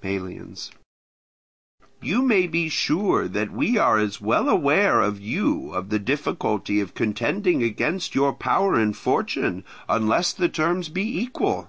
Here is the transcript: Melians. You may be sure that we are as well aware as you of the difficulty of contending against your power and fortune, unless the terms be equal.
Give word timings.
Melians. 0.00 0.70
You 2.00 2.22
may 2.24 2.46
be 2.46 2.68
sure 2.68 3.26
that 3.26 3.50
we 3.50 3.76
are 3.78 3.98
as 3.98 4.20
well 4.20 4.48
aware 4.48 5.02
as 5.02 5.18
you 5.18 5.72
of 5.72 5.88
the 5.88 5.98
difficulty 5.98 6.78
of 6.78 6.94
contending 6.94 7.64
against 7.64 8.14
your 8.14 8.32
power 8.32 8.74
and 8.76 8.96
fortune, 8.96 9.64
unless 9.88 10.32
the 10.32 10.48
terms 10.48 10.88
be 10.88 11.18
equal. 11.18 11.68